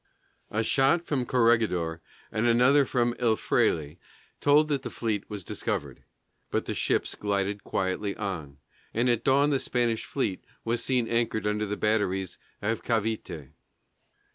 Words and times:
A 0.49 0.63
shot 0.63 1.05
from 1.05 1.27
Corregidor 1.27 2.01
and 2.31 2.47
another 2.47 2.85
from 2.87 3.13
El 3.19 3.35
Fraile 3.35 3.97
told 4.39 4.67
that 4.69 4.81
the 4.81 4.89
fleet 4.89 5.29
was 5.29 5.43
discovered, 5.43 6.03
but 6.49 6.65
the 6.65 6.73
ships 6.73 7.13
glided 7.13 7.63
quietly 7.63 8.15
on, 8.17 8.57
and 8.95 9.07
at 9.11 9.23
dawn 9.23 9.51
the 9.51 9.59
Spanish 9.59 10.03
fleet 10.03 10.43
was 10.65 10.83
seen 10.83 11.07
anchored 11.07 11.45
under 11.45 11.67
the 11.67 11.77
batteries 11.77 12.39
of 12.63 12.81
Cavité. 12.81 13.51